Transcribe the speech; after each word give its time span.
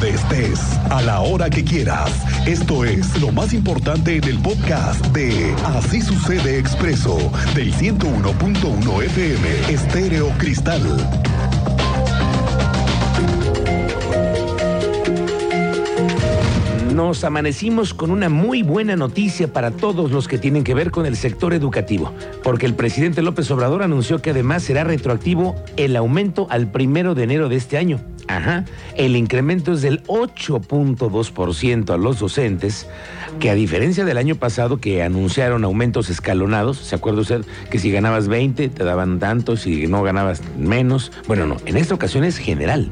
donde 0.00 0.14
estés, 0.14 0.60
a 0.90 1.02
la 1.02 1.20
hora 1.20 1.50
que 1.50 1.64
quieras. 1.64 2.10
Esto 2.46 2.84
es 2.84 3.20
lo 3.20 3.32
más 3.32 3.52
importante 3.52 4.16
en 4.16 4.24
el 4.24 4.38
podcast 4.38 5.04
de 5.06 5.54
Así 5.64 6.00
sucede 6.00 6.58
expreso 6.58 7.16
del 7.54 7.72
101.1 7.72 9.02
FM 9.04 9.72
Estéreo 9.72 10.28
Cristal. 10.38 10.82
nos 16.94 17.22
amanecimos 17.22 17.94
con 17.94 18.10
una 18.10 18.28
muy 18.28 18.64
buena 18.64 18.96
noticia 18.96 19.52
para 19.52 19.70
todos 19.70 20.10
los 20.10 20.26
que 20.26 20.36
tienen 20.36 20.64
que 20.64 20.74
ver 20.74 20.90
con 20.90 21.06
el 21.06 21.14
sector 21.14 21.54
educativo, 21.54 22.12
porque 22.42 22.66
el 22.66 22.74
presidente 22.74 23.22
López 23.22 23.48
Obrador 23.52 23.84
anunció 23.84 24.20
que 24.20 24.30
además 24.30 24.64
será 24.64 24.82
retroactivo 24.82 25.54
el 25.76 25.94
aumento 25.94 26.48
al 26.50 26.72
primero 26.72 27.14
de 27.14 27.22
enero 27.22 27.48
de 27.48 27.54
este 27.54 27.78
año. 27.78 28.00
Ajá, 28.28 28.66
el 28.94 29.16
incremento 29.16 29.72
es 29.72 29.80
del 29.80 30.02
8.2% 30.04 31.90
a 31.90 31.96
los 31.96 32.18
docentes, 32.18 32.86
que 33.40 33.48
a 33.48 33.54
diferencia 33.54 34.04
del 34.04 34.18
año 34.18 34.34
pasado 34.34 34.78
que 34.78 35.02
anunciaron 35.02 35.64
aumentos 35.64 36.10
escalonados, 36.10 36.76
¿se 36.76 36.94
acuerda 36.94 37.22
usted 37.22 37.44
que 37.70 37.78
si 37.78 37.90
ganabas 37.90 38.28
20 38.28 38.68
te 38.68 38.84
daban 38.84 39.18
tanto, 39.18 39.56
si 39.56 39.86
no 39.86 40.02
ganabas 40.02 40.42
menos? 40.58 41.10
Bueno, 41.26 41.46
no, 41.46 41.56
en 41.64 41.78
esta 41.78 41.94
ocasión 41.94 42.22
es 42.22 42.36
general. 42.36 42.90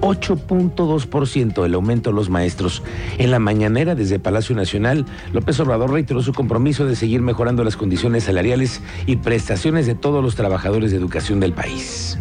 8.2% 0.00 1.64
el 1.64 1.74
aumento 1.74 2.10
de 2.10 2.16
los 2.16 2.28
maestros. 2.28 2.82
En 3.18 3.30
la 3.30 3.38
mañanera 3.38 3.94
desde 3.94 4.18
Palacio 4.18 4.56
Nacional, 4.56 5.06
López 5.32 5.58
Obrador 5.60 5.92
reiteró 5.92 6.20
su 6.20 6.32
compromiso 6.32 6.84
de 6.84 6.96
seguir 6.96 7.22
mejorando 7.22 7.62
las 7.62 7.76
condiciones 7.76 8.24
salariales 8.24 8.82
y 9.06 9.16
prestaciones 9.16 9.86
de 9.86 9.94
todos 9.94 10.22
los 10.22 10.34
trabajadores 10.34 10.90
de 10.90 10.96
educación 10.96 11.38
del 11.38 11.52
país. 11.52 12.18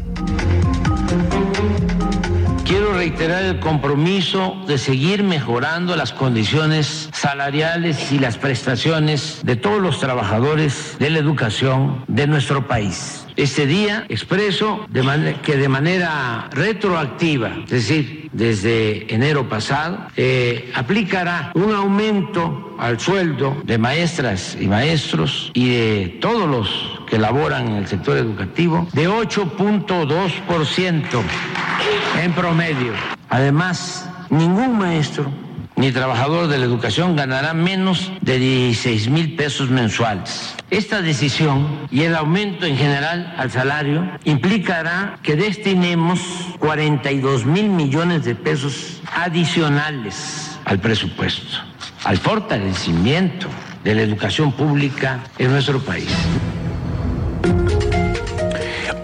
Quiero 2.73 2.91
reiterar 2.91 3.43
el 3.43 3.59
compromiso 3.59 4.57
de 4.65 4.79
seguir 4.79 5.21
mejorando 5.21 5.95
las 5.95 6.11
condiciones 6.11 7.07
salariales 7.13 8.11
y 8.11 8.17
las 8.17 8.39
prestaciones 8.39 9.41
de 9.43 9.55
todos 9.55 9.79
los 9.79 9.99
trabajadores 9.99 10.97
de 10.97 11.11
la 11.11 11.19
educación 11.19 12.03
de 12.07 12.25
nuestro 12.25 12.67
país. 12.67 13.22
Este 13.35 13.65
día 13.65 14.05
expreso 14.09 14.85
que 15.41 15.57
de 15.57 15.67
manera 15.67 16.49
retroactiva, 16.51 17.57
es 17.63 17.69
decir, 17.69 18.29
desde 18.31 19.11
enero 19.13 19.49
pasado, 19.49 20.07
eh, 20.15 20.71
aplicará 20.75 21.51
un 21.55 21.73
aumento 21.73 22.75
al 22.77 22.99
sueldo 22.99 23.57
de 23.63 23.77
maestras 23.77 24.57
y 24.59 24.67
maestros 24.67 25.51
y 25.53 25.69
de 25.69 26.17
todos 26.21 26.49
los 26.49 27.01
que 27.07 27.17
laboran 27.17 27.69
en 27.69 27.75
el 27.75 27.87
sector 27.87 28.17
educativo 28.17 28.87
de 28.93 29.09
8.2% 29.09 31.21
en 32.21 32.33
promedio. 32.33 32.93
Además, 33.29 34.09
ningún 34.29 34.77
maestro 34.77 35.31
ni 35.83 35.91
trabajador 35.91 36.47
de 36.47 36.57
la 36.57 36.63
educación 36.63 37.17
ganará 37.17 37.53
menos 37.53 38.09
de 38.21 38.39
16 38.39 39.09
mil 39.09 39.35
pesos 39.35 39.69
mensuales. 39.69 40.55
Esta 40.69 41.01
decisión 41.01 41.89
y 41.91 42.03
el 42.03 42.15
aumento 42.15 42.65
en 42.65 42.77
general 42.77 43.35
al 43.37 43.51
salario 43.51 44.09
implicará 44.23 45.19
que 45.21 45.35
destinemos 45.35 46.21
42 46.59 47.45
mil 47.45 47.67
millones 47.67 48.23
de 48.23 48.33
pesos 48.33 49.01
adicionales 49.13 50.57
al 50.63 50.79
presupuesto, 50.79 51.57
al 52.05 52.17
fortalecimiento 52.17 53.47
de 53.83 53.95
la 53.95 54.03
educación 54.03 54.53
pública 54.53 55.19
en 55.37 55.51
nuestro 55.51 55.81
país. 55.81 56.07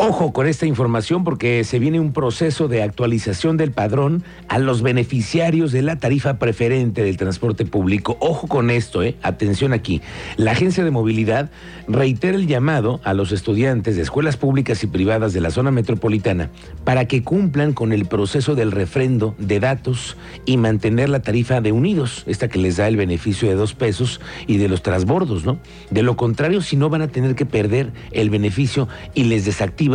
Ojo 0.09 0.33
con 0.33 0.47
esta 0.47 0.65
información 0.65 1.23
porque 1.23 1.63
se 1.63 1.77
viene 1.77 1.99
un 1.99 2.13
proceso 2.13 2.67
de 2.67 2.81
actualización 2.81 3.57
del 3.57 3.71
padrón 3.71 4.23
a 4.47 4.57
los 4.57 4.81
beneficiarios 4.81 5.71
de 5.71 5.83
la 5.83 5.97
tarifa 5.97 6.39
preferente 6.39 7.03
del 7.03 7.15
transporte 7.15 7.63
público. 7.63 8.17
Ojo 8.19 8.47
con 8.47 8.71
esto, 8.71 9.03
¿eh? 9.03 9.17
Atención 9.21 9.71
aquí. 9.71 10.02
La 10.35 10.53
Agencia 10.53 10.83
de 10.83 10.89
Movilidad 10.89 11.52
reitera 11.87 12.37
el 12.37 12.47
llamado 12.47 12.99
a 13.03 13.14
los 13.14 13.31
estudiantes 13.31 13.97
de 13.97 14.02
escuelas 14.02 14.36
públicas 14.36 14.83
y 14.83 14.87
privadas 14.87 15.31
de 15.33 15.42
la 15.42 15.52
zona 15.52 15.70
metropolitana 15.70 16.49
para 16.86 17.05
que 17.05 17.21
cumplan 17.21 17.73
con 17.73 17.93
el 17.93 18.08
proceso 18.08 18.55
del 18.55 18.71
refrendo 18.71 19.36
de 19.37 19.59
datos 19.59 20.17
y 20.43 20.58
mantener 20.58 21.09
la 21.09 21.21
tarifa 21.21 21.61
de 21.61 21.71
unidos, 21.71 22.23
esta 22.26 22.47
que 22.47 22.58
les 22.58 22.77
da 22.77 22.87
el 22.87 22.97
beneficio 22.97 23.47
de 23.47 23.53
dos 23.53 23.76
pesos 23.76 24.21
y 24.47 24.58
de 24.58 24.70
los 24.70 24.81
transbordos, 24.81 25.45
¿no? 25.45 25.59
De 25.91 26.02
lo 26.02 26.17
contrario, 26.17 26.64
si 26.64 26.77
no 26.77 26.89
van 26.89 27.03
a 27.03 27.09
tener 27.09 27.36
que 27.36 27.45
perder 27.45 27.91
el 28.11 28.31
beneficio 28.31 28.87
y 29.14 29.26
les 29.26 29.45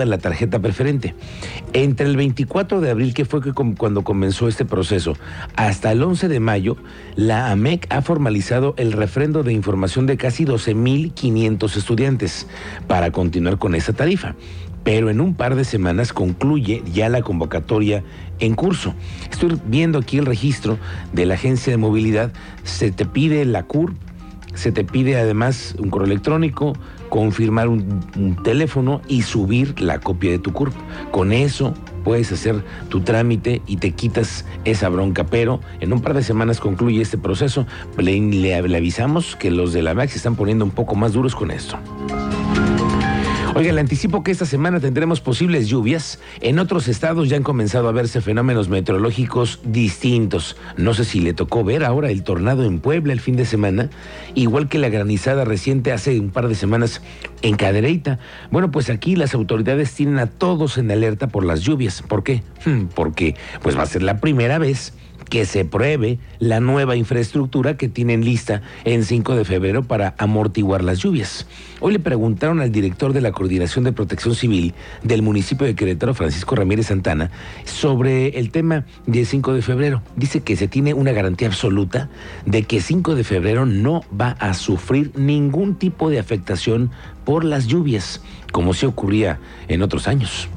la 0.05 0.19
tarjeta 0.19 0.59
preferente. 0.59 1.15
Entre 1.73 2.07
el 2.07 2.17
24 2.17 2.81
de 2.81 2.91
abril, 2.91 3.15
que 3.15 3.25
fue 3.25 3.41
cuando 3.77 4.03
comenzó 4.03 4.49
este 4.49 4.65
proceso, 4.65 5.17
hasta 5.57 5.93
el 5.93 6.03
11 6.03 6.29
de 6.29 6.41
mayo, 6.41 6.77
la 7.17 7.51
AMEC 7.51 7.87
ha 7.91 8.03
formalizado 8.03 8.75
el 8.77 8.93
refrendo 8.93 9.43
de 9.43 9.53
información 9.53 10.07
de 10.07 10.17
casi 10.17 10.45
12.500 10.45 11.77
estudiantes 11.77 12.47
para 12.87 13.11
continuar 13.11 13.59
con 13.59 13.75
esa 13.75 13.93
tarifa 13.93 14.35
pero 14.85 15.09
en 15.09 15.21
un 15.21 15.35
par 15.35 15.57
de 15.57 15.65
semanas 15.65 16.13
concluye 16.13 16.83
ya 16.93 17.09
la 17.09 17.23
convocatoria 17.23 18.05
en 18.39 18.55
curso. 18.55 18.95
Estoy 19.31 19.59
viendo 19.65 19.99
aquí 19.99 20.19
el 20.19 20.27
registro 20.27 20.79
de 21.13 21.27
la 21.27 21.35
agencia 21.35 21.73
de 21.73 21.79
movilidad, 21.79 22.33
se 22.63 22.93
te 22.93 23.07
pide 23.07 23.45
la 23.47 23.63
CUR, 23.63 23.95
se 24.55 24.71
te 24.71 24.85
pide 24.85 25.17
además 25.17 25.75
un 25.79 25.91
correo 25.91 26.07
electrónico, 26.07 26.75
confirmar 27.15 27.69
un, 27.69 28.37
teléfono 28.43 29.01
y 29.07 29.23
subir 29.23 29.81
la 29.81 30.01
copia 30.01 30.33
de 30.33 30.41
tu 30.41 30.53
CURP. 30.53 30.75
Con 31.13 31.33
eso 31.33 31.73
puedes 32.03 32.33
hacer 32.33 32.65
tu 32.89 33.03
trámite 33.03 33.63
y 33.69 33.77
te 33.77 33.93
quitas 33.93 34.45
esa 34.65 34.89
bronca, 34.89 35.25
pero 35.25 35.61
en 35.79 35.93
un 35.93 36.01
par 36.01 36.15
de 36.15 36.25
semanas 36.25 36.59
concluye 36.59 37.01
este 37.01 37.17
proceso. 37.17 37.69
Le, 37.99 38.19
le, 38.19 38.57
avisamos 38.57 39.37
que 39.37 39.53
los 39.53 39.73
de 39.73 39.83
la 39.83 39.95
se 40.09 40.17
están 40.17 40.35
poniendo 40.35 40.65
un 40.65 40.73
poco 40.73 40.97
más 40.97 41.13
duros 41.13 41.37
con 41.37 41.53
esto. 41.53 41.79
Oiga, 43.57 43.73
le 43.73 43.81
anticipo 43.81 44.25
que 44.25 44.33
esta 44.33 44.47
semana 44.47 44.81
tendremos 44.81 45.21
posibles 45.21 45.69
lluvias. 45.69 46.19
En 46.41 46.59
otros 46.59 46.89
estados 46.89 47.29
ya 47.29 47.37
han 47.37 47.45
comenzado 47.45 47.89
a 47.89 47.93
verse 47.93 48.21
fenómenos 48.21 48.69
meteorológicos 48.69 49.61
distintos. 49.63 50.57
No 50.77 50.93
sé 50.93 51.05
si 51.05 51.21
le 51.21 51.35
tocó 51.35 51.63
ver 51.63 51.85
ahora 51.85 52.11
el 52.11 52.25
tornado 52.25 52.65
en 52.65 52.81
Puebla 52.81 53.13
el 53.13 53.21
fin 53.21 53.37
de 53.37 53.45
semana, 53.45 53.91
igual 54.35 54.69
que 54.69 54.79
la 54.79 54.89
granizada 54.89 55.45
reciente 55.45 55.93
hace 55.93 56.19
un 56.19 56.31
par 56.31 56.49
de 56.49 56.57
semanas 56.57 57.01
en 57.43 57.55
Cadereyta. 57.55 58.19
Bueno, 58.51 58.73
pues 58.73 58.91
aquí 58.91 59.15
las 59.15 59.35
autoridades 59.35 59.95
tienen 59.95 60.19
a 60.19 60.27
todos 60.27 60.77
en 60.77 60.91
alerta 60.91 61.29
por 61.29 61.45
las 61.45 61.61
lluvias. 61.61 62.03
¿Por 62.03 62.25
qué? 62.25 62.43
Porque 62.97 63.37
pues 63.63 63.79
va 63.79 63.85
a 63.85 63.87
ser 63.87 64.03
la 64.03 64.19
primera 64.19 64.59
vez 64.59 64.95
que 65.29 65.47
se 65.47 65.65
pruebe 65.65 66.19
la 66.39 66.61
nueva 66.61 66.97
infraestructura 66.97 67.77
que 67.77 67.89
tienen 67.89 68.25
lista 68.25 68.63
en 68.85 69.05
5 69.05 69.37
de 69.37 69.45
febrero 69.45 69.83
para 69.83 70.15
amortiguar 70.19 70.85
las 70.85 70.99
lluvias. 70.99 71.47
Hoy 71.81 71.93
le 71.93 71.99
preguntaron 71.99 72.61
al 72.61 72.73
director 72.73 73.13
de 73.13 73.21
la 73.21 73.33
Coordinación 73.33 73.85
de 73.85 73.93
Protección 73.93 74.35
Civil 74.35 74.75
del 75.03 75.23
municipio 75.23 75.67
de 75.67 75.75
Querétaro, 75.75 76.15
Francisco 76.15 76.55
Ramírez 76.55 76.87
Santana, 76.87 77.31
sobre 77.65 78.39
el 78.39 78.51
tema 78.51 78.85
de 79.07 79.25
5 79.25 79.53
de 79.55 79.63
febrero. 79.63 80.03
Dice 80.17 80.43
que 80.43 80.57
se 80.57 80.69
tiene 80.69 80.95
una 80.95 81.13
garantía 81.13 81.49
absoluta 81.49 82.09
de 82.47 82.63
que 82.63 82.81
5 82.81 83.15
de 83.15 83.25
febrero 83.25 83.67
no 83.67 84.03
va 84.19 84.31
a 84.39 84.55
sufrir 84.55 85.13
ningún 85.17 85.75
tipo 85.77 86.11
de 86.11 86.19
afectación 86.19 86.91
por 87.25 87.45
las 87.45 87.67
lluvias, 87.67 88.23
como 88.53 88.75
se 88.75 88.87
ocurría 88.87 89.39
en 89.69 89.83
otros 89.83 90.09
años. 90.09 90.49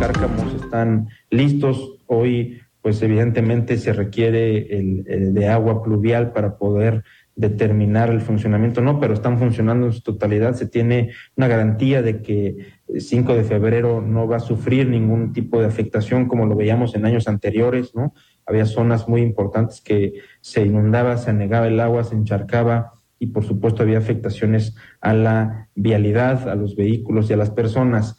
Cárcamos 0.00 0.54
están 0.54 1.08
listos. 1.30 1.96
Hoy 2.06 2.60
pues 2.88 3.02
evidentemente 3.02 3.76
se 3.76 3.92
requiere 3.92 4.78
el, 4.78 5.34
de 5.34 5.46
agua 5.46 5.82
pluvial 5.82 6.32
para 6.32 6.56
poder 6.56 7.04
determinar 7.36 8.08
el 8.08 8.22
funcionamiento, 8.22 8.80
no, 8.80 8.98
pero 8.98 9.12
están 9.12 9.38
funcionando 9.38 9.88
en 9.88 9.92
su 9.92 10.00
totalidad. 10.00 10.54
Se 10.54 10.66
tiene 10.66 11.12
una 11.36 11.48
garantía 11.48 12.00
de 12.00 12.22
que 12.22 12.56
5 12.98 13.34
de 13.34 13.44
febrero 13.44 14.00
no 14.00 14.26
va 14.26 14.36
a 14.36 14.40
sufrir 14.40 14.88
ningún 14.88 15.34
tipo 15.34 15.60
de 15.60 15.66
afectación 15.66 16.28
como 16.28 16.46
lo 16.46 16.56
veíamos 16.56 16.94
en 16.94 17.04
años 17.04 17.28
anteriores, 17.28 17.94
¿no? 17.94 18.14
Había 18.46 18.64
zonas 18.64 19.06
muy 19.06 19.20
importantes 19.20 19.82
que 19.82 20.14
se 20.40 20.64
inundaba, 20.64 21.18
se 21.18 21.28
anegaba 21.28 21.66
el 21.66 21.80
agua, 21.80 22.04
se 22.04 22.14
encharcaba 22.14 22.94
y 23.18 23.26
por 23.26 23.44
supuesto 23.44 23.82
había 23.82 23.98
afectaciones 23.98 24.74
a 25.02 25.12
la 25.12 25.68
vialidad, 25.74 26.48
a 26.48 26.54
los 26.54 26.74
vehículos 26.74 27.28
y 27.28 27.34
a 27.34 27.36
las 27.36 27.50
personas. 27.50 28.16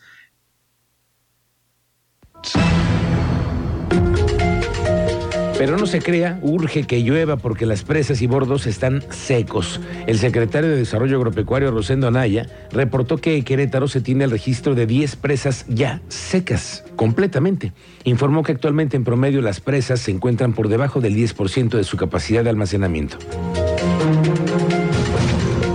Pero 5.59 5.75
no 5.75 5.87
se 5.87 5.99
crea, 5.99 6.39
urge 6.41 6.83
que 6.83 7.03
llueva 7.03 7.35
porque 7.35 7.65
las 7.65 7.83
presas 7.83 8.21
y 8.21 8.27
bordos 8.27 8.65
están 8.65 9.03
secos. 9.09 9.81
El 10.07 10.17
secretario 10.17 10.69
de 10.69 10.77
Desarrollo 10.77 11.17
Agropecuario, 11.17 11.69
Rosendo 11.69 12.07
Anaya, 12.07 12.47
reportó 12.71 13.17
que 13.17 13.43
Querétaro 13.43 13.89
se 13.89 13.99
tiene 13.99 14.23
el 14.23 14.31
registro 14.31 14.73
de 14.73 14.87
10 14.87 15.17
presas 15.17 15.65
ya 15.67 15.99
secas, 16.07 16.85
completamente. 16.95 17.73
Informó 18.05 18.41
que 18.41 18.53
actualmente 18.53 18.95
en 18.95 19.03
promedio 19.03 19.41
las 19.41 19.59
presas 19.59 19.99
se 19.99 20.11
encuentran 20.11 20.53
por 20.53 20.69
debajo 20.69 21.01
del 21.01 21.13
10% 21.13 21.71
de 21.71 21.83
su 21.83 21.97
capacidad 21.97 22.41
de 22.41 22.51
almacenamiento. 22.51 23.17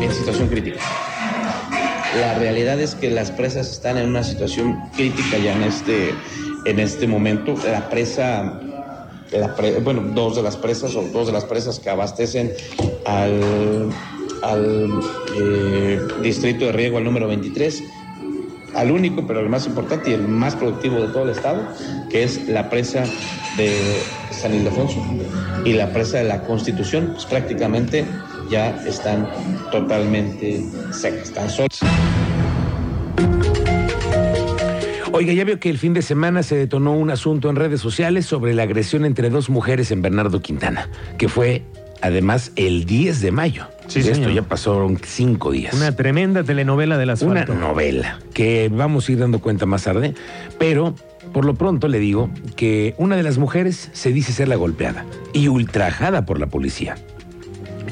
En 0.01 0.11
situación 0.13 0.49
crítica. 0.49 0.81
La 2.19 2.39
realidad 2.39 2.81
es 2.81 2.95
que 2.95 3.11
las 3.11 3.31
presas 3.31 3.71
están 3.71 3.99
en 3.99 4.09
una 4.09 4.25
situación 4.25 4.79
crítica 4.97 5.37
ya 5.37 5.55
en 5.55 5.65
este, 5.65 6.15
en 6.65 6.81
este 6.81 7.07
momento. 7.07 7.55
La 7.67 7.91
presa 7.91 8.63
bueno, 9.83 10.03
dos 10.15 10.37
de 10.37 10.43
las 10.43 10.57
presas 10.57 10.95
o 10.95 11.03
dos 11.03 11.27
de 11.27 11.33
las 11.33 11.45
presas 11.45 11.79
que 11.81 11.91
abastecen 11.91 12.53
al, 13.07 13.91
eh, 15.37 16.01
distrito 16.23 16.67
de 16.67 16.73
riego, 16.73 16.99
al 16.99 17.05
número 17.05 17.27
23, 17.29 17.83
al 18.75 18.91
único, 18.91 19.27
pero 19.27 19.41
el 19.41 19.49
más 19.49 19.67
importante 19.67 20.11
y 20.11 20.15
el 20.15 20.27
más 20.27 20.55
productivo 20.57 20.97
de 20.97 21.09
todo 21.09 21.25
el 21.25 21.31
estado, 21.31 21.63
que 22.11 22.25
es 22.25 22.49
la 22.49 22.69
presa 22.71 23.05
de 23.57 23.73
San 24.31 24.55
Ildefonso 24.55 25.03
y 25.65 25.73
la 25.73 25.93
presa 25.93 26.19
de 26.19 26.25
la 26.25 26.43
Constitución, 26.43 27.11
pues 27.13 27.25
prácticamente 27.27 28.05
ya 28.51 28.71
están 28.87 29.29
totalmente 29.71 30.65
secas, 30.93 31.29
están 31.29 31.49
solas. 31.49 31.81
Oiga, 35.17 35.33
ya 35.33 35.45
veo 35.45 35.61
que 35.61 35.71
el 35.71 35.79
fin 35.79 35.95
de 35.95 36.03
semana 36.03 36.43
se 36.43 36.57
detonó 36.57 36.93
un 36.93 37.09
asunto 37.09 37.49
en 37.49 37.55
redes 37.55 37.81
sociales 37.81 38.27
sobre 38.27 38.53
la 38.53 38.65
agresión 38.65 39.05
entre 39.05 39.31
dos 39.31 39.49
mujeres 39.49 39.93
en 39.93 40.03
Bernardo 40.03 40.43
Quintana, 40.43 40.89
que 41.19 41.29
fue 41.29 41.63
además 42.03 42.51
el 42.57 42.85
10 42.85 43.21
de 43.21 43.31
mayo. 43.31 43.69
Sí, 43.87 44.03
de 44.03 44.11
esto 44.11 44.29
ya 44.31 44.43
pasaron 44.43 44.99
cinco 45.05 45.53
días. 45.53 45.73
Una 45.73 45.95
tremenda 45.95 46.43
telenovela 46.43 46.99
del 46.99 47.11
Una 47.11 47.13
asfalto. 47.13 47.55
novela 47.55 48.19
que 48.33 48.69
vamos 48.73 49.09
a 49.09 49.13
ir 49.13 49.19
dando 49.19 49.39
cuenta 49.39 49.67
más 49.67 49.85
tarde, 49.85 50.15
pero 50.59 50.97
por 51.33 51.45
lo 51.45 51.55
pronto 51.55 51.87
le 51.87 52.01
digo 52.01 52.29
que 52.57 52.97
una 52.99 53.15
de 53.15 53.23
las 53.23 53.39
mujeres 53.39 53.91
se 53.93 54.13
dice 54.13 54.33
ser 54.33 54.49
la 54.49 54.57
golpeada 54.57 55.05
y 55.33 55.47
ultrajada 55.47 56.27
por 56.27 56.41
la 56.41 56.49
policía. 56.49 56.97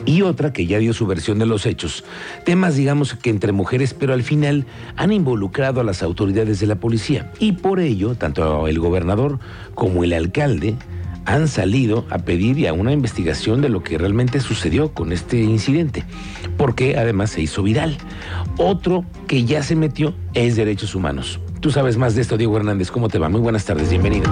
Y 0.05 0.23
otra 0.23 0.53
que 0.53 0.67
ya 0.67 0.79
dio 0.79 0.93
su 0.93 1.07
versión 1.07 1.39
de 1.39 1.47
los 1.47 1.67
hechos. 1.67 2.05
Temas, 2.45 2.77
digamos, 2.77 3.15
que 3.15 3.31
entre 3.31 3.53
mujeres, 3.53 3.95
pero 3.95 4.13
al 4.13 4.23
final 4.23 4.67
han 4.97 5.13
involucrado 5.13 5.81
a 5.81 5.85
las 5.85 6.03
autoridades 6.03 6.61
de 6.61 6.67
la 6.67 6.77
policía. 6.77 7.31
Y 7.39 7.53
por 7.53 7.81
ello, 7.81 8.15
tanto 8.15 8.67
el 8.69 8.79
gobernador 8.79 9.39
como 9.75 10.05
el 10.05 10.13
alcalde 10.13 10.77
han 11.25 11.49
salido 11.49 12.05
a 12.11 12.19
pedir 12.19 12.57
ya 12.57 12.73
una 12.73 12.93
investigación 12.93 13.61
de 13.61 13.69
lo 13.69 13.83
que 13.83 13.99
realmente 13.99 14.41
sucedió 14.41 14.93
con 14.93 15.13
este 15.13 15.41
incidente, 15.41 16.05
porque 16.57 16.97
además 16.97 17.31
se 17.31 17.43
hizo 17.43 17.63
viral. 17.63 17.97
Otro 18.57 19.05
que 19.29 19.45
ya 19.45 19.63
se 19.63 19.77
metió 19.77 20.15
es 20.35 20.57
derechos 20.57 20.95
humanos. 20.95 21.41
Tú 21.61 21.71
sabes 21.71 21.97
más 21.97 22.15
de 22.15 22.23
esto, 22.23 22.37
Diego 22.37 22.57
Hernández. 22.57 22.91
¿Cómo 22.91 23.09
te 23.09 23.19
va? 23.19 23.29
Muy 23.29 23.41
buenas 23.41 23.65
tardes, 23.65 23.89
bienvenido. 23.89 24.31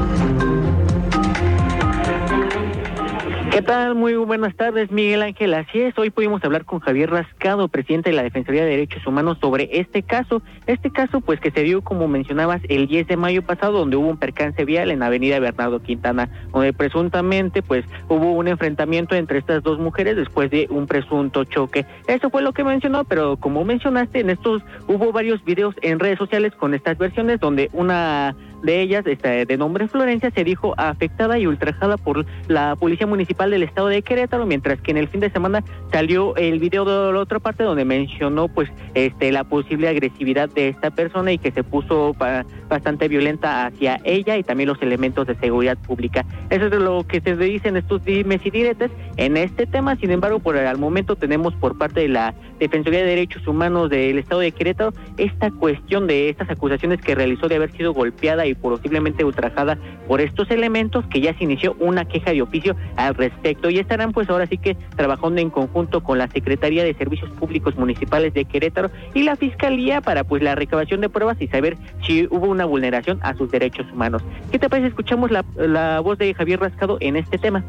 ¿Qué 3.60 3.66
tal? 3.66 3.94
Muy 3.94 4.14
buenas 4.14 4.56
tardes, 4.56 4.90
Miguel 4.90 5.20
Ángel. 5.20 5.52
Así 5.52 5.82
es, 5.82 5.92
hoy 5.98 6.08
pudimos 6.08 6.42
hablar 6.42 6.64
con 6.64 6.80
Javier 6.80 7.10
Rascado, 7.10 7.68
presidente 7.68 8.08
de 8.08 8.16
la 8.16 8.22
Defensoría 8.22 8.64
de 8.64 8.70
Derechos 8.70 9.06
Humanos, 9.06 9.36
sobre 9.38 9.68
este 9.78 10.02
caso. 10.02 10.40
Este 10.66 10.90
caso, 10.90 11.20
pues, 11.20 11.40
que 11.40 11.50
se 11.50 11.62
dio, 11.62 11.82
como 11.82 12.08
mencionabas, 12.08 12.62
el 12.70 12.86
10 12.86 13.08
de 13.08 13.18
mayo 13.18 13.42
pasado, 13.42 13.80
donde 13.80 13.98
hubo 13.98 14.08
un 14.08 14.16
percance 14.16 14.64
vial 14.64 14.90
en 14.90 15.02
avenida 15.02 15.38
Bernardo 15.40 15.82
Quintana, 15.82 16.30
donde 16.54 16.72
presuntamente, 16.72 17.60
pues, 17.60 17.84
hubo 18.08 18.32
un 18.32 18.48
enfrentamiento 18.48 19.14
entre 19.14 19.40
estas 19.40 19.62
dos 19.62 19.78
mujeres 19.78 20.16
después 20.16 20.50
de 20.50 20.66
un 20.70 20.86
presunto 20.86 21.44
choque. 21.44 21.84
Eso 22.06 22.30
fue 22.30 22.40
lo 22.40 22.54
que 22.54 22.64
mencionó, 22.64 23.04
pero 23.04 23.36
como 23.36 23.62
mencionaste, 23.66 24.20
en 24.20 24.30
estos 24.30 24.62
hubo 24.88 25.12
varios 25.12 25.44
videos 25.44 25.74
en 25.82 25.98
redes 25.98 26.16
sociales 26.16 26.54
con 26.54 26.72
estas 26.72 26.96
versiones, 26.96 27.40
donde 27.40 27.68
una 27.74 28.34
de 28.62 28.80
ellas, 28.80 29.06
esta, 29.06 29.30
de 29.30 29.56
nombre 29.56 29.88
Florencia, 29.88 30.30
se 30.30 30.44
dijo 30.44 30.74
afectada 30.76 31.38
y 31.38 31.46
ultrajada 31.46 31.96
por 31.96 32.26
la 32.48 32.76
Policía 32.76 33.06
Municipal 33.06 33.50
del 33.50 33.62
Estado 33.62 33.88
de 33.88 34.02
Querétaro, 34.02 34.46
mientras 34.46 34.80
que 34.80 34.90
en 34.90 34.96
el 34.98 35.08
fin 35.08 35.20
de 35.20 35.30
semana 35.30 35.64
salió 35.92 36.36
el 36.36 36.58
video 36.58 36.84
de 36.84 37.12
la 37.12 37.18
otra 37.20 37.38
parte 37.38 37.64
donde 37.64 37.84
mencionó 37.84 38.48
pues 38.48 38.68
este 38.94 39.32
la 39.32 39.44
posible 39.44 39.88
agresividad 39.88 40.48
de 40.50 40.68
esta 40.68 40.90
persona 40.90 41.32
y 41.32 41.38
que 41.38 41.50
se 41.52 41.64
puso 41.64 42.14
ba- 42.18 42.44
bastante 42.68 43.08
violenta 43.08 43.66
hacia 43.66 44.00
ella 44.04 44.36
y 44.36 44.42
también 44.42 44.68
los 44.68 44.80
elementos 44.82 45.26
de 45.26 45.34
seguridad 45.36 45.78
pública. 45.78 46.24
Eso 46.50 46.66
es 46.66 46.72
lo 46.72 47.04
que 47.06 47.20
se 47.20 47.36
dicen 47.36 47.76
estos 47.76 48.04
dimes 48.04 48.40
y 48.44 48.50
diretes 48.50 48.90
en 49.16 49.36
este 49.36 49.66
tema, 49.66 49.96
sin 49.96 50.10
embargo, 50.10 50.38
por 50.38 50.56
el 50.56 50.78
momento 50.78 51.16
tenemos 51.16 51.54
por 51.54 51.78
parte 51.78 52.00
de 52.00 52.08
la 52.08 52.34
Defensoría 52.58 53.00
de 53.00 53.06
Derechos 53.06 53.46
Humanos 53.46 53.90
del 53.90 54.18
Estado 54.18 54.40
de 54.42 54.52
Querétaro 54.52 54.92
esta 55.16 55.50
cuestión 55.50 56.06
de 56.06 56.28
estas 56.28 56.50
acusaciones 56.50 57.00
que 57.00 57.14
realizó 57.14 57.48
de 57.48 57.56
haber 57.56 57.72
sido 57.72 57.92
golpeada 57.92 58.46
y 58.46 58.49
posiblemente 58.54 59.24
ultrajada 59.24 59.78
por 60.06 60.20
estos 60.20 60.50
elementos 60.50 61.04
que 61.06 61.20
ya 61.20 61.36
se 61.36 61.44
inició 61.44 61.76
una 61.78 62.04
queja 62.04 62.32
de 62.32 62.42
oficio 62.42 62.76
al 62.96 63.14
respecto 63.14 63.70
y 63.70 63.78
estarán 63.78 64.12
pues 64.12 64.28
ahora 64.28 64.46
sí 64.46 64.58
que 64.58 64.76
trabajando 64.96 65.40
en 65.40 65.50
conjunto 65.50 66.02
con 66.02 66.18
la 66.18 66.28
Secretaría 66.28 66.84
de 66.84 66.94
Servicios 66.94 67.30
Públicos 67.32 67.76
Municipales 67.76 68.34
de 68.34 68.44
Querétaro 68.44 68.90
y 69.14 69.22
la 69.22 69.36
Fiscalía 69.36 70.00
para 70.00 70.24
pues 70.24 70.42
la 70.42 70.54
recabación 70.54 71.00
de 71.00 71.08
pruebas 71.08 71.40
y 71.40 71.48
saber 71.48 71.76
si 72.06 72.26
hubo 72.30 72.46
una 72.46 72.64
vulneración 72.64 73.18
a 73.22 73.34
sus 73.34 73.50
derechos 73.50 73.86
humanos. 73.92 74.22
¿Qué 74.50 74.58
te 74.58 74.68
parece? 74.68 74.88
Escuchamos 74.88 75.30
la, 75.30 75.44
la 75.56 76.00
voz 76.00 76.18
de 76.18 76.34
Javier 76.34 76.60
Rascado 76.60 76.98
en 77.00 77.16
este 77.16 77.38
tema. 77.38 77.64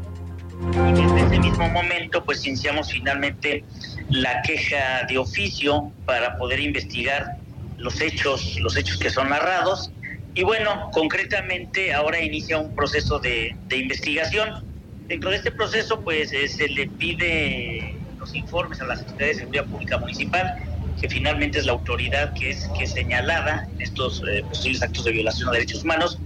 Y 0.72 0.92
desde 0.92 1.26
ese 1.26 1.38
mismo 1.40 1.68
momento, 1.70 2.24
pues 2.24 2.46
iniciamos 2.46 2.92
finalmente 2.92 3.64
la 4.10 4.42
queja 4.42 5.04
de 5.08 5.18
oficio 5.18 5.90
para 6.06 6.36
poder 6.36 6.60
investigar 6.60 7.36
los 7.78 8.00
hechos, 8.00 8.58
los 8.60 8.76
hechos 8.76 8.96
que 8.98 9.10
son 9.10 9.28
narrados. 9.30 9.90
Y 10.34 10.44
bueno, 10.44 10.90
concretamente 10.92 11.92
ahora 11.92 12.18
inicia 12.20 12.58
un 12.58 12.74
proceso 12.74 13.18
de, 13.18 13.54
investigación. 13.70 14.64
Dentro 15.06 15.30
de 15.30 15.36
este 15.36 15.52
proceso, 15.52 16.00
pues 16.00 16.32
eh, 16.32 16.48
se 16.48 16.68
le 16.68 16.88
pide 16.88 17.94
los 18.18 18.34
informes 18.34 18.80
a 18.80 18.86
la 18.86 18.96
Secretaría 18.96 19.26
de 19.26 19.34
Seguridad 19.34 19.64
Pública 19.66 19.98
Municipal, 19.98 20.56
que 20.98 21.08
finalmente 21.08 21.58
es 21.58 21.66
la 21.66 21.72
autoridad 21.72 22.32
que 22.32 22.50
es, 22.50 22.66
que 22.78 22.86
señalada 22.86 23.68
en 23.74 23.82
estos 23.82 24.22
eh, 24.26 24.42
posibles 24.48 24.82
actos 24.82 25.04
de 25.04 25.12
violación 25.12 25.50
a 25.50 25.52
derechos 25.52 25.82
humanos, 25.82 26.18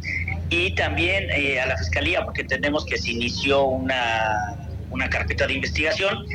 y 0.50 0.73
también 0.76 1.29
eh, 1.31 1.61
a 1.61 1.67
la 1.67 1.76
Fiscalía, 1.76 2.25
porque 2.25 2.43
entendemos 2.43 2.85
que 2.85 2.99
se 2.99 3.11
inició 3.11 3.64
una, 3.64 4.56
una 4.91 5.11
carpeta 5.11 5.49
de 5.49 5.55
investigación. 5.55 6.26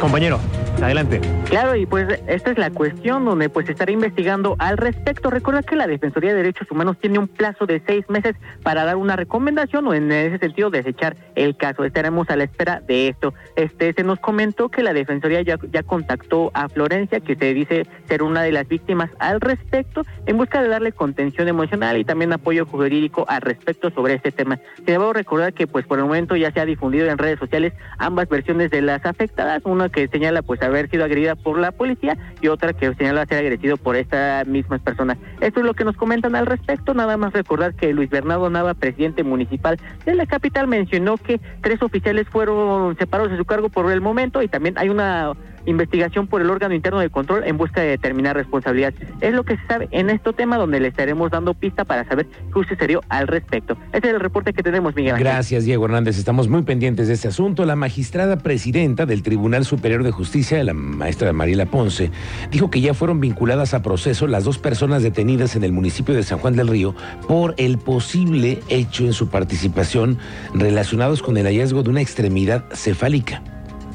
Compañero, 0.00 0.40
adelante. 0.82 1.20
Claro, 1.46 1.74
y 1.74 1.86
pues 1.86 2.20
esta 2.26 2.50
es 2.50 2.58
la 2.58 2.70
cuestión 2.70 3.24
donde 3.24 3.48
pues 3.48 3.68
estará 3.68 3.90
investigando 3.92 4.56
al 4.58 4.76
respecto. 4.76 5.30
Recuerda 5.30 5.62
que 5.62 5.76
la 5.76 5.86
Defensoría 5.86 6.30
de 6.30 6.36
Derechos 6.36 6.70
Humanos 6.70 6.96
tiene 7.00 7.18
un 7.18 7.28
plazo 7.28 7.66
de 7.66 7.82
seis 7.86 8.08
meses 8.08 8.36
para 8.62 8.84
dar 8.84 8.96
una 8.96 9.16
recomendación 9.16 9.86
o 9.86 9.94
en 9.94 10.10
ese 10.12 10.38
sentido 10.38 10.70
desechar 10.70 11.16
el 11.34 11.56
caso. 11.56 11.84
Estaremos 11.84 12.30
a 12.30 12.36
la 12.36 12.44
espera 12.44 12.80
de 12.80 13.08
esto. 13.08 13.34
Este 13.56 13.92
se 13.92 14.02
nos 14.04 14.20
comentó 14.20 14.68
que 14.68 14.82
la 14.82 14.92
Defensoría 14.92 15.42
ya, 15.42 15.58
ya 15.72 15.82
contactó 15.82 16.50
a 16.54 16.68
Florencia, 16.68 17.20
que 17.20 17.36
se 17.36 17.52
dice 17.52 17.86
ser 18.08 18.22
una 18.22 18.42
de 18.42 18.52
las 18.52 18.68
víctimas 18.68 19.10
al 19.18 19.40
respecto, 19.40 20.04
en 20.26 20.36
busca 20.36 20.62
de 20.62 20.68
darle 20.68 20.92
contención 20.92 21.48
emocional 21.48 21.96
y 21.98 22.04
también 22.04 22.32
apoyo 22.32 22.66
jurídico 22.66 23.24
al 23.28 23.40
respecto 23.40 23.90
sobre 23.90 24.14
este 24.14 24.32
tema. 24.32 24.58
Sin 24.76 24.94
embargo, 24.94 25.12
recordar 25.12 25.52
que 25.52 25.66
pues 25.66 25.86
por 25.86 25.98
el 25.98 26.04
momento 26.04 26.36
ya 26.36 26.52
se 26.52 26.60
ha 26.60 26.64
difundido 26.64 27.08
en 27.08 27.18
redes 27.18 27.38
sociales 27.38 27.72
ambas 27.98 28.28
versiones 28.28 28.70
de 28.70 28.82
las 28.82 29.04
afectadas, 29.04 29.62
una 29.64 29.88
que 29.88 30.08
señala 30.08 30.42
pues 30.42 30.62
haber 30.70 30.90
sido 30.90 31.04
agredida 31.04 31.36
por 31.36 31.58
la 31.58 31.72
policía 31.72 32.16
y 32.40 32.48
otra 32.48 32.72
que 32.72 32.94
señala 32.94 33.26
ser 33.26 33.38
agredido 33.38 33.76
por 33.76 33.96
estas 33.96 34.46
mismas 34.46 34.80
personas. 34.80 35.18
Esto 35.40 35.60
es 35.60 35.66
lo 35.66 35.74
que 35.74 35.84
nos 35.84 35.96
comentan 35.96 36.34
al 36.34 36.46
respecto, 36.46 36.94
nada 36.94 37.16
más 37.16 37.32
recordar 37.32 37.74
que 37.74 37.92
Luis 37.92 38.10
Bernardo 38.10 38.50
Nava, 38.50 38.74
presidente 38.74 39.22
municipal 39.22 39.78
de 40.04 40.14
la 40.14 40.26
capital, 40.26 40.66
mencionó 40.66 41.16
que 41.16 41.40
tres 41.60 41.82
oficiales 41.82 42.28
fueron 42.28 42.96
separados 42.96 43.30
de 43.30 43.38
su 43.38 43.44
cargo 43.44 43.68
por 43.68 43.90
el 43.90 44.00
momento 44.00 44.42
y 44.42 44.48
también 44.48 44.78
hay 44.78 44.88
una 44.88 45.32
investigación 45.66 46.26
por 46.26 46.40
el 46.40 46.50
órgano 46.50 46.74
interno 46.74 47.00
de 47.00 47.10
control 47.10 47.44
en 47.44 47.56
busca 47.56 47.80
de 47.80 47.88
determinar 47.88 48.36
responsabilidad. 48.36 48.94
Es 49.20 49.32
lo 49.32 49.44
que 49.44 49.56
se 49.56 49.66
sabe 49.66 49.88
en 49.90 50.10
este 50.10 50.32
tema 50.32 50.56
donde 50.56 50.80
le 50.80 50.88
estaremos 50.88 51.30
dando 51.30 51.54
pista 51.54 51.84
para 51.84 52.04
saber 52.06 52.26
qué 52.26 52.64
sucedió 52.68 53.00
al 53.08 53.26
respecto. 53.26 53.76
Ese 53.92 54.08
es 54.08 54.14
el 54.14 54.20
reporte 54.20 54.52
que 54.52 54.62
tenemos, 54.62 54.94
Miguel 54.94 55.14
Ángel. 55.14 55.24
Gracias, 55.24 55.64
Diego 55.64 55.84
Hernández. 55.84 56.18
Estamos 56.18 56.48
muy 56.48 56.62
pendientes 56.62 57.08
de 57.08 57.14
este 57.14 57.28
asunto. 57.28 57.64
La 57.64 57.76
magistrada 57.76 58.38
presidenta 58.38 59.06
del 59.06 59.22
Tribunal 59.22 59.64
Superior 59.64 60.02
de 60.02 60.10
Justicia, 60.10 60.62
la 60.64 60.74
maestra 60.74 61.32
Mariela 61.32 61.66
Ponce, 61.66 62.10
dijo 62.50 62.70
que 62.70 62.80
ya 62.80 62.94
fueron 62.94 63.20
vinculadas 63.20 63.74
a 63.74 63.82
proceso 63.82 64.26
las 64.26 64.44
dos 64.44 64.58
personas 64.58 65.02
detenidas 65.02 65.56
en 65.56 65.64
el 65.64 65.72
municipio 65.72 66.14
de 66.14 66.22
San 66.22 66.38
Juan 66.38 66.56
del 66.56 66.68
Río 66.68 66.94
por 67.26 67.54
el 67.56 67.78
posible 67.78 68.60
hecho 68.68 69.04
en 69.04 69.12
su 69.12 69.28
participación 69.28 70.18
relacionados 70.54 71.22
con 71.22 71.36
el 71.36 71.46
hallazgo 71.46 71.82
de 71.82 71.90
una 71.90 72.00
extremidad 72.00 72.64
cefálica 72.72 73.42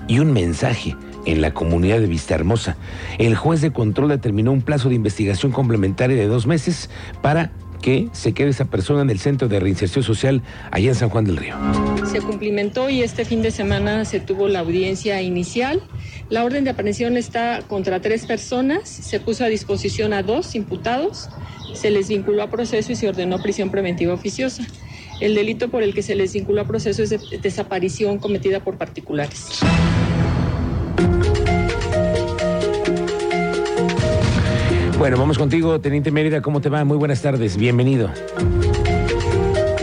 y 0.07 0.19
un 0.19 0.34
mensaje 0.34 0.95
en 1.25 1.41
la 1.41 1.53
comunidad 1.53 2.00
de 2.00 2.08
Vista 2.08 2.36
Hermosa. 2.36 2.77
El 3.17 3.36
juez 3.36 3.62
de 3.62 3.72
control 3.72 4.10
determinó 4.10 4.51
un 4.51 4.62
plazo 4.62 4.89
de 4.89 4.96
investigación 4.96 5.51
complementaria 5.51 6.15
de 6.15 6.27
dos 6.27 6.48
meses 6.48 6.89
para 7.22 7.51
que 7.82 8.10
se 8.13 8.34
quede 8.34 8.50
esa 8.50 8.65
persona 8.65 9.03
en 9.03 9.12
el 9.12 9.20
centro 9.20 9.48
de 9.48 9.60
reinserción 9.60 10.03
social 10.03 10.41
allá 10.72 10.89
en 10.89 10.96
San 10.96 11.10
Juan 11.10 11.25
del 11.25 11.38
Río. 11.38 11.55
Se 12.10 12.20
cumplimentó 12.20 12.89
y 12.89 13.03
este 13.03 13.25
fin 13.25 13.44
de 13.44 13.51
semana 13.51 14.05
se 14.05 14.20
tuvo 14.20 14.48
la 14.48 14.62
audiencia 14.62 15.22
inicial. 15.22 15.84
La 16.29 16.44
orden 16.44 16.63
de 16.63 16.72
aprehensión 16.72 17.15
está 17.15 17.62
contra 17.67 18.00
tres 18.01 18.25
personas, 18.25 18.89
se 18.89 19.20
puso 19.20 19.44
a 19.44 19.48
disposición 19.50 20.13
a 20.13 20.24
dos 20.24 20.55
imputados, 20.55 21.29
se 21.75 21.91
les 21.91 22.08
vinculó 22.08 22.41
a 22.41 22.50
proceso 22.50 22.91
y 22.91 22.96
se 22.96 23.08
ordenó 23.08 23.39
prisión 23.39 23.70
preventiva 23.70 24.15
oficiosa. 24.15 24.65
El 25.22 25.36
delito 25.36 25.70
por 25.70 25.84
el 25.84 25.94
que 25.94 26.01
se 26.01 26.15
les 26.15 26.34
vinculó 26.34 26.62
a 26.62 26.65
proceso 26.65 27.03
es 27.03 27.12
de 27.12 27.20
desaparición 27.41 28.17
cometida 28.17 28.62
por 28.62 28.77
particulares. 28.77 29.60
Bueno, 35.05 35.19
vamos 35.19 35.38
contigo, 35.38 35.79
Teniente 35.79 36.09
Mérida, 36.09 36.41
¿cómo 36.41 36.62
te 36.62 36.69
va? 36.69 36.83
Muy 36.83 36.97
buenas 36.97 37.21
tardes, 37.21 37.57
bienvenido. 37.57 38.09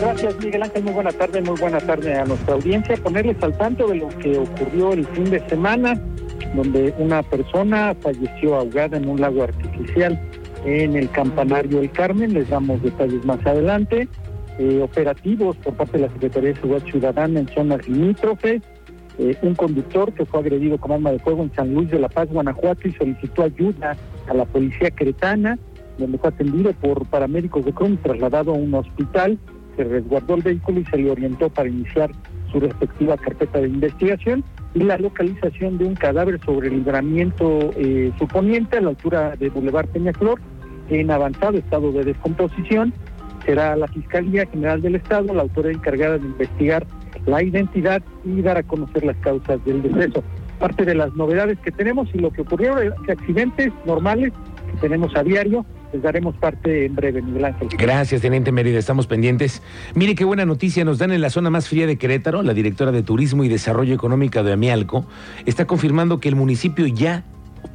Gracias, 0.01 0.37
Miguel 0.41 0.65
Ángel. 0.65 0.83
Muy 0.83 0.93
buena 0.95 1.13
tarde, 1.13 1.41
muy 1.43 1.61
buena 1.61 1.79
tarde 1.79 2.13
a 2.19 2.25
nuestra 2.25 2.55
audiencia. 2.55 2.97
Ponerles 2.97 3.41
al 3.41 3.57
tanto 3.57 3.87
de 3.87 3.99
lo 3.99 4.09
que 4.09 4.37
ocurrió 4.37 4.93
el 4.93 5.07
fin 5.07 5.31
de 5.31 5.39
semana, 5.49 5.95
donde 6.57 6.93
una 6.99 7.23
persona 7.23 7.95
falleció 8.01 8.57
ahogada 8.57 8.97
en 8.97 9.09
un 9.09 9.21
lago 9.21 9.45
artificial 9.45 10.21
en 10.65 10.97
el 10.97 11.09
campanario 11.13 11.79
El 11.79 11.93
Carmen. 11.93 12.35
Les 12.35 12.51
damos 12.51 12.83
detalles 12.83 13.25
más 13.25 13.39
adelante. 13.47 14.09
Eh, 14.59 14.81
operativos 14.83 15.57
por 15.59 15.75
parte 15.75 15.99
de 15.99 16.09
la 16.09 16.13
Secretaría 16.15 16.49
de 16.49 16.57
Seguridad 16.57 16.85
Ciudadana 16.87 17.39
en 17.39 17.49
zonas 17.51 17.87
limítrofes. 17.87 18.61
Eh, 19.19 19.37
un 19.43 19.55
conductor 19.55 20.13
que 20.13 20.25
fue 20.25 20.41
agredido 20.41 20.79
con 20.79 20.93
arma 20.93 21.13
de 21.13 21.19
fuego 21.19 21.43
en 21.43 21.53
San 21.55 21.75
Luis 21.75 21.91
de 21.91 21.99
la 21.99 22.09
Paz, 22.09 22.29
Guanajuato, 22.31 22.89
y 22.89 22.93
solicitó 22.93 23.43
ayuda 23.43 23.97
a 24.29 24.35
la 24.35 24.45
policía 24.47 24.91
cretana, 24.91 25.59
donde 25.99 26.19
fue 26.19 26.31
atendido 26.31 26.73
por 26.73 27.05
paramédicos 27.07 27.65
de 27.65 27.73
CRUM, 27.73 27.99
trasladado 27.99 28.53
a 28.53 28.55
un 28.55 28.73
hospital, 28.75 29.39
se 29.77 29.85
resguardó 29.85 30.35
el 30.35 30.43
vehículo 30.43 30.81
y 30.81 30.85
se 30.87 30.97
le 30.97 31.11
orientó 31.11 31.49
para 31.51 31.69
iniciar 31.69 32.11
su 32.51 32.61
respectiva 32.61 33.17
carpeta 33.17 33.61
de 33.61 33.69
investigación 33.69 34.45
y 34.75 34.81
la 34.81 34.99
localización 34.99 35.79
de 35.79 35.87
un 35.87 35.95
cadáver 35.95 36.41
sobre 36.45 36.69
el 36.69 36.77
libramiento 36.77 37.71
eh, 37.77 38.13
suponiente 38.19 38.79
a 38.79 38.81
la 38.83 38.91
altura 38.91 39.35
de 39.37 39.49
Boulevard 39.51 39.89
Peñaflor 39.89 40.41
en 40.89 41.11
avanzado 41.11 41.59
estado 41.59 41.93
de 41.93 42.05
descomposición. 42.05 42.93
Será 43.47 43.75
la 43.77 43.89
Fiscalía 43.89 44.47
General 44.47 44.81
del 44.81 44.97
Estado 44.97 45.35
la 45.35 45.43
autoridad 45.43 45.75
encargada 45.75 46.19
de 46.19 46.27
investigar 46.27 46.87
la 47.27 47.43
identidad 47.43 48.03
y 48.25 48.43
dar 48.43 48.57
a 48.57 48.63
conocer 48.63 49.05
las 49.05 49.17
causas 49.19 49.65
del 49.65 49.83
deceso. 49.83 50.23
Parte 50.59 50.85
de 50.85 50.95
las 50.95 51.15
novedades 51.15 51.59
que 51.59 51.73
tenemos 51.73 52.09
y 52.15 52.19
lo 52.19 52.31
que 52.31 52.43
ocurrió, 52.43 52.77
accidentes 53.09 53.73
normales 53.85 54.33
que 54.71 54.77
tenemos 54.79 55.15
a 55.17 55.23
diario, 55.23 55.67
les 55.93 56.03
daremos 56.03 56.35
parte 56.37 56.87
en 56.87 56.95
breve, 56.95 57.21
Miguel 57.21 57.45
Ángel. 57.45 57.69
Gracias, 57.77 58.23
Teniente 58.23 58.53
Mérida, 58.53 58.79
estamos 58.79 59.07
pendientes. 59.07 59.63
Mire 59.95 60.15
qué 60.15 60.25
buena 60.25 60.47
noticia 60.47 60.85
nos 60.85 60.99
dan 60.99 61.13
en 61.13 61.21
la 61.21 61.31
zona 61.31 61.51
más 61.51 61.69
fría 61.69 61.87
de 61.87 61.99
Querétaro. 61.99 62.43
La 62.43 62.55
directora 62.55 62.93
de 62.93 63.03
Turismo 63.03 63.45
y 63.45 63.49
Desarrollo 63.49 63.95
Económico 63.95 64.43
de 64.43 64.53
Amialco 64.53 65.05
está 65.45 65.67
confirmando 65.67 66.21
que 66.21 66.29
el 66.29 66.37
municipio 66.37 66.87
ya 66.87 67.25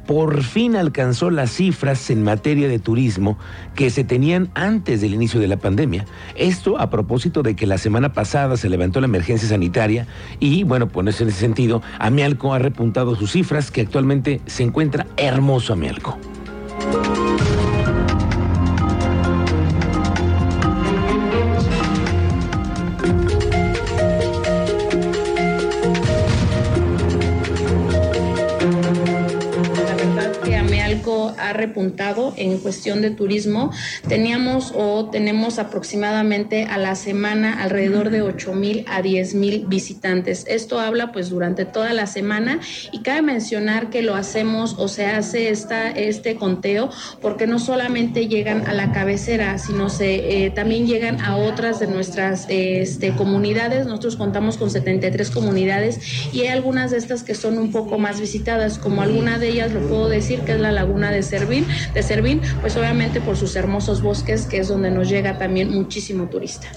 por 0.06 0.42
fin 0.42 0.76
alcanzó 0.76 1.30
las 1.30 1.50
cifras 1.50 2.08
en 2.10 2.22
materia 2.22 2.68
de 2.68 2.78
turismo 2.78 3.38
que 3.74 3.90
se 3.90 4.04
tenían 4.04 4.50
antes 4.54 5.00
del 5.00 5.14
inicio 5.14 5.38
de 5.40 5.48
la 5.48 5.58
pandemia. 5.58 6.06
Esto 6.34 6.78
a 6.78 6.88
propósito 6.90 7.42
de 7.42 7.54
que 7.54 7.66
la 7.66 7.78
semana 7.78 8.12
pasada 8.12 8.56
se 8.56 8.68
levantó 8.68 9.00
la 9.00 9.06
emergencia 9.06 9.48
sanitaria 9.48 10.06
y, 10.40 10.64
bueno, 10.64 10.88
pues 10.88 11.20
en 11.20 11.28
ese 11.28 11.38
sentido, 11.38 11.82
Amialco 11.98 12.54
ha 12.54 12.58
repuntado 12.58 13.16
sus 13.16 13.32
cifras 13.32 13.70
que 13.70 13.82
actualmente 13.82 14.40
se 14.46 14.62
encuentra 14.62 15.06
hermoso 15.16 15.72
Amialco. 15.74 16.18
Repuntado 31.58 32.32
en 32.36 32.58
cuestión 32.58 33.02
de 33.02 33.10
turismo. 33.10 33.70
Teníamos 34.08 34.72
o 34.74 35.10
tenemos 35.10 35.58
aproximadamente 35.58 36.64
a 36.64 36.78
la 36.78 36.94
semana 36.94 37.62
alrededor 37.62 38.10
de 38.10 38.22
8 38.22 38.54
mil 38.54 38.84
a 38.88 39.02
10 39.02 39.34
mil 39.34 39.66
visitantes. 39.66 40.46
Esto 40.48 40.80
habla 40.80 41.12
pues 41.12 41.28
durante 41.28 41.66
toda 41.66 41.92
la 41.92 42.06
semana 42.06 42.60
y 42.92 43.02
cabe 43.02 43.22
mencionar 43.22 43.90
que 43.90 44.02
lo 44.02 44.14
hacemos 44.14 44.76
o 44.78 44.88
se 44.88 45.06
hace 45.06 45.50
esta, 45.50 45.90
este 45.90 46.36
conteo 46.36 46.90
porque 47.20 47.46
no 47.46 47.58
solamente 47.58 48.28
llegan 48.28 48.66
a 48.66 48.72
la 48.72 48.92
cabecera, 48.92 49.58
sino 49.58 49.90
se, 49.90 50.44
eh, 50.46 50.50
también 50.50 50.86
llegan 50.86 51.20
a 51.20 51.36
otras 51.36 51.80
de 51.80 51.88
nuestras 51.88 52.46
este, 52.48 53.14
comunidades. 53.14 53.86
Nosotros 53.86 54.16
contamos 54.16 54.56
con 54.56 54.70
73 54.70 55.30
comunidades 55.30 56.00
y 56.32 56.42
hay 56.42 56.48
algunas 56.48 56.92
de 56.92 56.98
estas 56.98 57.22
que 57.22 57.34
son 57.34 57.58
un 57.58 57.72
poco 57.72 57.98
más 57.98 58.20
visitadas, 58.20 58.78
como 58.78 59.02
alguna 59.02 59.38
de 59.38 59.48
ellas 59.48 59.72
lo 59.72 59.80
puedo 59.88 60.08
decir 60.08 60.40
que 60.40 60.52
es 60.52 60.60
la 60.60 60.72
laguna 60.72 61.10
de 61.10 61.22
De 61.48 62.02
Servín, 62.02 62.42
pues 62.60 62.76
obviamente 62.76 63.20
por 63.20 63.36
sus 63.36 63.56
hermosos 63.56 64.02
bosques, 64.02 64.46
que 64.46 64.58
es 64.58 64.68
donde 64.68 64.90
nos 64.90 65.08
llega 65.08 65.38
también 65.38 65.70
muchísimo 65.70 66.28
turista. 66.28 66.68